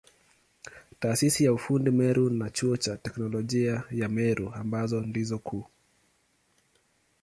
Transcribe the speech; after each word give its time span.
Taasisi 0.99 1.45
ya 1.45 1.53
ufundi 1.53 1.91
Meru 1.91 2.29
na 2.29 2.49
Chuo 2.49 2.77
cha 2.77 2.97
Teknolojia 2.97 3.83
ya 3.91 4.09
Meru 4.09 4.51
ambazo 4.55 5.01
ndizo 5.01 5.39
kuu. 5.39 5.65